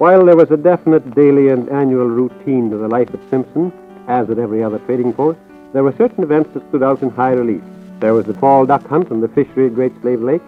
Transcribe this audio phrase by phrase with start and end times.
[0.00, 3.70] While there was a definite daily and annual routine to the life at Simpson,
[4.08, 5.38] as at every other trading post,
[5.74, 7.60] there were certain events that stood out in high relief.
[7.98, 10.40] There was the fall duck hunt and the fishery at Great Slave Lake,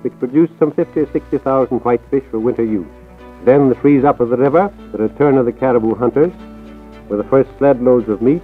[0.00, 2.90] which produced some 50 or 60,000 whitefish for winter use.
[3.44, 6.32] Then the freeze up of the river, the return of the caribou hunters,
[7.08, 8.42] with the first sled loads of meat,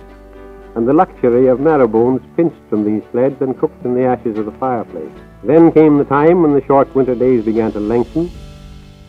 [0.77, 4.39] and the luxury of marrow bones pinched from these sleds and cooked in the ashes
[4.39, 5.11] of the fireplace.
[5.43, 8.31] Then came the time when the short winter days began to lengthen,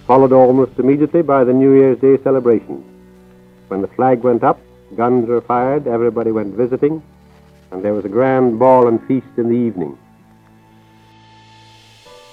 [0.07, 2.83] followed almost immediately by the New Year's Day celebration.
[3.67, 4.57] When the flag went up,
[4.95, 7.03] guns were fired, everybody went visiting,
[7.71, 9.97] and there was a grand ball and feast in the evening.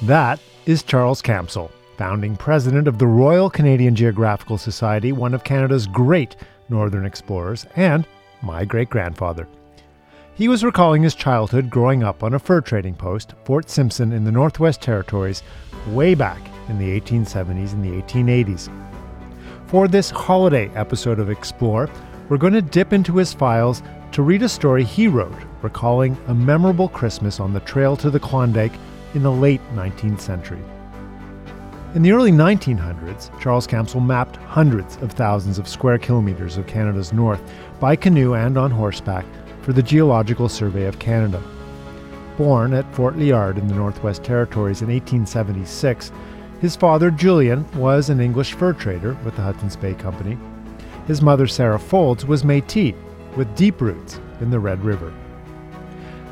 [0.02, 5.88] That is Charles Camsell, founding president of the Royal Canadian Geographical Society, one of Canada's
[5.88, 6.36] great
[6.68, 8.06] northern explorers, and
[8.40, 9.48] my great grandfather.
[10.36, 14.24] He was recalling his childhood growing up on a fur trading post, Fort Simpson, in
[14.24, 15.42] the Northwest Territories,
[15.88, 18.70] way back in the 1870s and the 1880s.
[19.66, 21.88] For this holiday episode of Explore,
[22.28, 26.34] we're going to dip into his files to read a story he wrote recalling a
[26.34, 28.74] memorable Christmas on the trail to the Klondike
[29.14, 30.62] in the late 19th century.
[31.94, 37.12] In the early 1900s, Charles Camsell mapped hundreds of thousands of square kilometers of Canada's
[37.12, 37.40] north
[37.80, 39.24] by canoe and on horseback
[39.62, 41.42] for the Geological Survey of Canada.
[42.36, 46.10] Born at Fort Liard in the Northwest Territories in 1876,
[46.64, 50.38] his father, Julian, was an English fur trader with the Hudson's Bay Company.
[51.06, 52.94] His mother, Sarah Foulds, was Metis,
[53.36, 55.12] with deep roots in the Red River.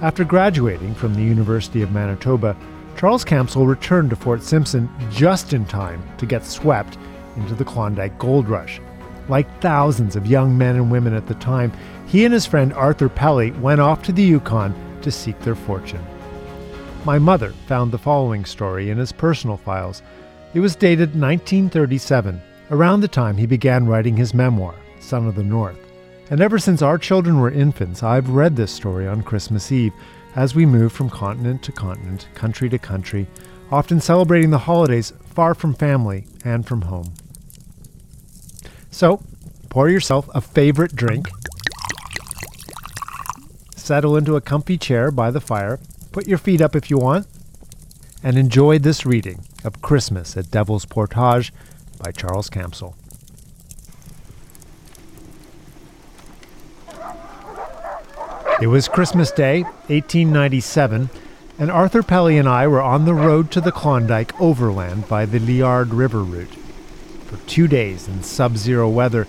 [0.00, 2.56] After graduating from the University of Manitoba,
[2.96, 6.96] Charles Camsell returned to Fort Simpson just in time to get swept
[7.36, 8.80] into the Klondike Gold Rush.
[9.28, 11.74] Like thousands of young men and women at the time,
[12.06, 16.02] he and his friend Arthur Pelly went off to the Yukon to seek their fortune.
[17.04, 20.02] My mother found the following story in his personal files.
[20.54, 25.42] It was dated 1937, around the time he began writing his memoir, Son of the
[25.42, 25.78] North.
[26.30, 29.92] And ever since our children were infants, I've read this story on Christmas Eve
[30.36, 33.26] as we move from continent to continent, country to country,
[33.72, 37.14] often celebrating the holidays far from family and from home.
[38.92, 39.20] So,
[39.70, 41.28] pour yourself a favorite drink,
[43.74, 45.80] settle into a comfy chair by the fire,
[46.12, 47.26] put your feet up if you want,
[48.22, 51.52] and enjoy this reading of Christmas at Devil's Portage
[51.98, 52.94] by Charles Camsell.
[58.60, 61.10] It was Christmas Day, 1897,
[61.58, 65.40] and Arthur Pelly and I were on the road to the Klondike overland by the
[65.40, 66.54] Liard River route.
[67.26, 69.26] For two days in sub zero weather,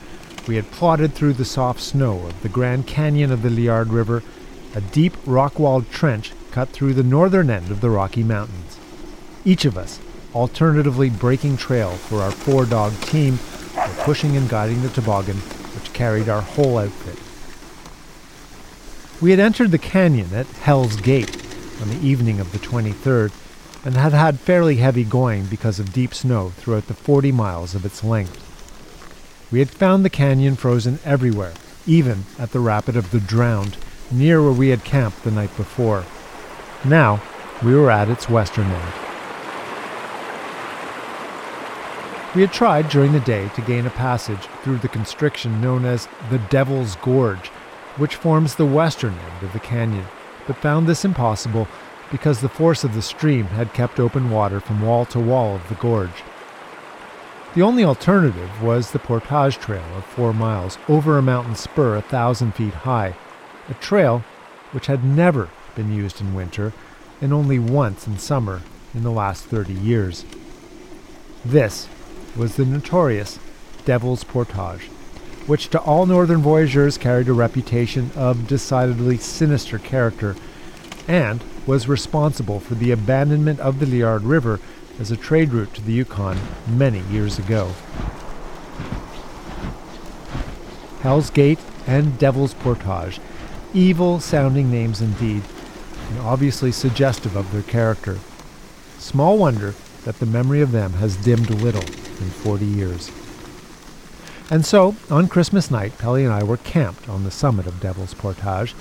[0.48, 4.22] we had plodded through the soft snow of the Grand Canyon of the Liard River,
[4.76, 8.78] a deep rock walled trench cut through the northern end of the Rocky Mountains.
[9.44, 10.00] Each of us
[10.36, 13.40] alternatively breaking trail for our four dog team
[13.76, 17.18] or pushing and guiding the toboggan which carried our whole outfit.
[19.20, 21.36] We had entered the canyon at Hell's Gate
[21.82, 23.32] on the evening of the 23rd
[23.84, 27.84] and had had fairly heavy going because of deep snow throughout the 40 miles of
[27.84, 28.40] its length.
[29.52, 31.54] We had found the canyon frozen everywhere,
[31.88, 33.76] even at the rapid of the Drowned,
[34.12, 36.06] near where we had camped the night before.
[36.86, 37.22] Now,
[37.64, 38.94] we were at its western end.
[42.36, 46.10] We had tried during the day to gain a passage through the constriction known as
[46.30, 47.50] the Devil's Gorge,
[47.98, 50.06] which forms the western end of the canyon,
[50.46, 51.68] but found this impossible
[52.12, 55.68] because the force of the stream had kept open water from wall to wall of
[55.70, 56.24] the gorge.
[57.54, 62.02] The only alternative was the portage trail of four miles over a mountain spur a
[62.02, 63.16] thousand feet high,
[63.70, 64.24] a trail
[64.72, 66.74] which had never been used in winter
[67.22, 68.62] and only once in summer
[68.94, 70.26] in the last 30 years.
[71.44, 71.88] This
[72.36, 73.40] was the notorious
[73.86, 74.90] Devil's Portage
[75.46, 80.36] which to all northern voyageurs carried a reputation of decidedly sinister character,
[81.08, 84.60] and was responsible for the abandonment of the Liard River
[85.00, 86.38] as a trade route to the Yukon
[86.68, 87.74] many years ago.
[91.02, 93.20] Hell's Gate and Devil's Portage,
[93.74, 95.44] evil sounding names indeed,
[96.14, 98.20] and obviously suggestive of their character.
[99.00, 99.74] Small wonder
[100.06, 103.12] that the memory of them has dimmed little in 40 years.
[104.52, 108.14] And so, on Christmas night, Pelly and I were camped on the summit of Devil's
[108.14, 108.76] Portage,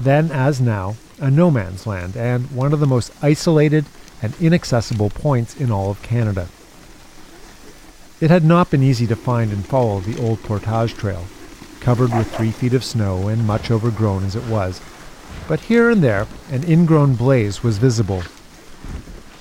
[0.00, 3.84] then as now, a no man's land and one of the most isolated
[4.22, 6.48] and inaccessible points in all of Canada.
[8.20, 11.26] It had not been easy to find and follow the old Portage Trail,
[11.80, 14.80] covered with three feet of snow and much overgrown as it was,
[15.46, 18.22] but here and there an ingrown blaze was visible.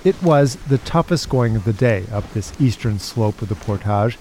[0.04, 4.18] It was the toughest going of the day up this eastern slope of the Portage,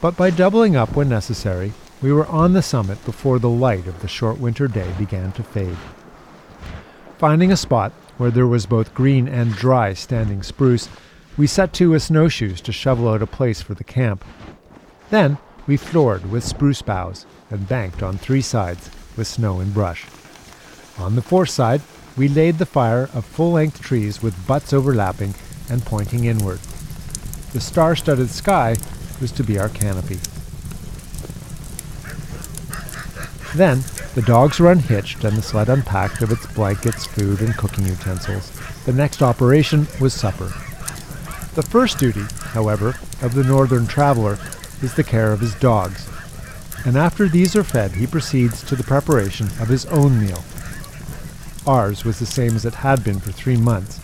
[0.00, 1.72] But by doubling up when necessary,
[2.02, 5.42] we were on the summit before the light of the short winter day began to
[5.42, 5.78] fade.
[7.16, 10.90] Finding a spot where there was both green and dry standing spruce,
[11.38, 14.24] we set to with snowshoes to shovel out a place for the camp.
[15.08, 20.04] Then we floored with spruce boughs and banked on three sides with snow and brush.
[20.98, 21.82] On the fourth side,
[22.16, 25.34] we laid the fire of full length trees with butts overlapping
[25.68, 26.60] and pointing inward.
[27.52, 28.76] The star studded sky
[29.20, 30.18] was to be our canopy.
[33.54, 37.86] Then, the dogs were unhitched and the sled unpacked of its blankets, food, and cooking
[37.86, 38.52] utensils.
[38.84, 40.52] The next operation was supper.
[41.54, 44.38] The first duty, however, of the northern traveler
[44.82, 46.08] is the care of his dogs,
[46.84, 50.44] and after these are fed, he proceeds to the preparation of his own meal.
[51.66, 53.98] Ours was the same as it had been for three months,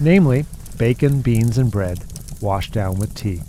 [0.00, 0.46] namely,
[0.76, 2.04] bacon, beans, and bread,
[2.40, 3.40] washed down with tea.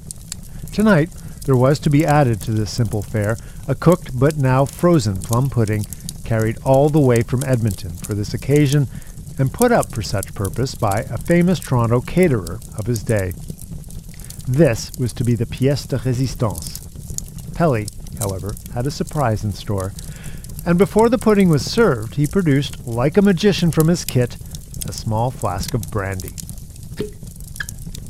[0.72, 1.10] Tonight,
[1.46, 5.50] there was to be added to this simple fare a cooked but now frozen plum
[5.50, 5.86] pudding
[6.24, 8.88] carried all the way from Edmonton for this occasion
[9.38, 13.34] and put up for such purpose by a famous Toronto caterer of his day.
[14.48, 16.82] This was to be the pièce de résistance.
[17.56, 17.88] Pelly,
[18.20, 19.92] however, had a surprise in store,
[20.66, 24.38] and before the pudding was served, he produced, like a magician from his kit,
[24.88, 26.34] a small flask of brandy,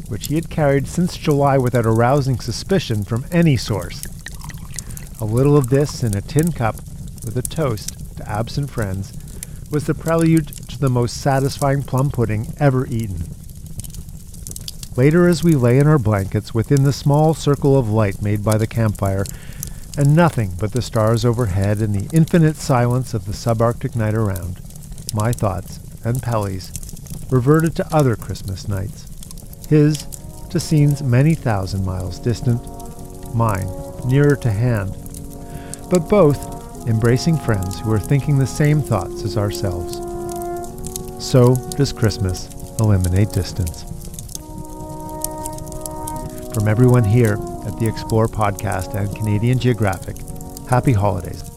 [0.07, 4.03] which he had carried since July without arousing suspicion from any source.
[5.19, 6.75] A little of this in a tin cup
[7.23, 9.11] with a toast to absent friends
[9.71, 13.23] was the prelude to the most satisfying plum pudding ever eaten.
[14.95, 18.57] Later, as we lay in our blankets within the small circle of light made by
[18.57, 19.25] the campfire,
[19.97, 24.59] and nothing but the stars overhead and the infinite silence of the subarctic night around,
[25.13, 26.71] my thoughts and Pelly's
[27.29, 29.07] reverted to other Christmas nights.
[29.69, 30.05] His
[30.49, 32.61] to scenes many thousand miles distant,
[33.33, 33.67] mine
[34.05, 34.91] nearer to hand,
[35.89, 39.95] but both embracing friends who are thinking the same thoughts as ourselves.
[41.23, 42.49] So does Christmas
[42.79, 43.94] eliminate distance.
[46.55, 47.33] From everyone here
[47.65, 50.15] at the Explore podcast and Canadian Geographic,
[50.69, 51.54] happy holidays.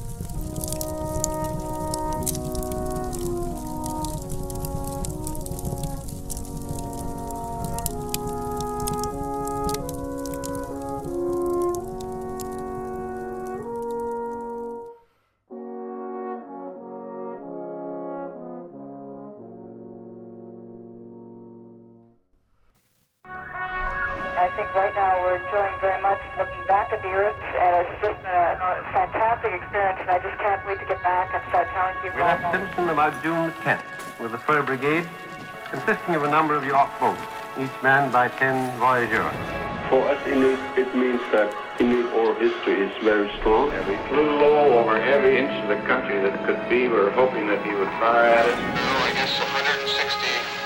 [24.99, 28.83] Now we're enjoying very much looking back at the Earth, and it's just a, a
[28.91, 32.27] fantastic experience, and I just can't wait to get back and start telling people We
[32.27, 32.59] left about it.
[32.67, 35.07] Simpson about June the 10th with the Fur Brigade,
[35.71, 37.23] consisting of a number of York boats,
[37.55, 39.39] each manned by 10 voyageurs.
[39.87, 41.47] For us Inuit, it means that
[41.79, 43.71] Inuit oral history is very strong.
[43.71, 46.89] And we flew low over every inch of the country that could be.
[46.91, 48.59] We were hoping that he would fire at us.
[48.59, 50.58] oh, I guess 160 dives or so.